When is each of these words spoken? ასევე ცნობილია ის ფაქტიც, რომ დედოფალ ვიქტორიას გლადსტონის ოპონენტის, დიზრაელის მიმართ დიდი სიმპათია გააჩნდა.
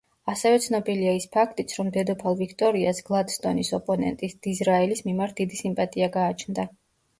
ასევე 0.31 0.59
ცნობილია 0.61 1.11
ის 1.17 1.27
ფაქტიც, 1.35 1.75
რომ 1.79 1.91
დედოფალ 1.97 2.39
ვიქტორიას 2.39 3.03
გლადსტონის 3.11 3.71
ოპონენტის, 3.81 4.35
დიზრაელის 4.49 5.07
მიმართ 5.11 5.39
დიდი 5.43 5.63
სიმპათია 5.63 6.13
გააჩნდა. 6.21 6.69